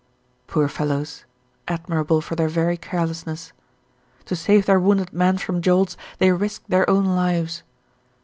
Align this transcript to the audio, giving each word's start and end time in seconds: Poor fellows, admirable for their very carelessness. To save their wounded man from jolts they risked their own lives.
Poor 0.47 0.67
fellows, 0.67 1.25
admirable 1.67 2.21
for 2.21 2.35
their 2.35 2.47
very 2.47 2.75
carelessness. 2.75 3.53
To 4.25 4.35
save 4.35 4.65
their 4.65 4.79
wounded 4.79 5.13
man 5.13 5.37
from 5.37 5.61
jolts 5.61 5.95
they 6.17 6.31
risked 6.31 6.71
their 6.71 6.89
own 6.89 7.05
lives. 7.15 7.61